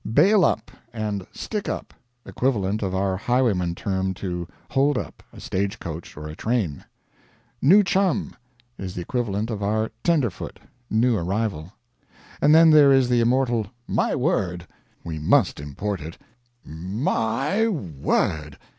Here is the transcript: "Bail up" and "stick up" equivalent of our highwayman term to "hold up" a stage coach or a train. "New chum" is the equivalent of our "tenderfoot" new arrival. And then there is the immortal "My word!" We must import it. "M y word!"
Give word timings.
"Bail 0.13 0.43
up" 0.43 0.71
and 0.91 1.27
"stick 1.31 1.69
up" 1.69 1.93
equivalent 2.25 2.81
of 2.81 2.95
our 2.95 3.15
highwayman 3.15 3.75
term 3.75 4.15
to 4.15 4.47
"hold 4.71 4.97
up" 4.97 5.21
a 5.31 5.39
stage 5.39 5.77
coach 5.77 6.17
or 6.17 6.25
a 6.27 6.35
train. 6.35 6.83
"New 7.61 7.83
chum" 7.83 8.35
is 8.79 8.95
the 8.95 9.01
equivalent 9.01 9.51
of 9.51 9.61
our 9.61 9.91
"tenderfoot" 10.03 10.59
new 10.89 11.15
arrival. 11.15 11.73
And 12.41 12.55
then 12.55 12.71
there 12.71 12.91
is 12.91 13.09
the 13.09 13.21
immortal 13.21 13.67
"My 13.87 14.15
word!" 14.15 14.65
We 15.03 15.19
must 15.19 15.59
import 15.59 16.01
it. 16.01 16.17
"M 16.65 17.03
y 17.05 17.67
word!" 17.67 18.57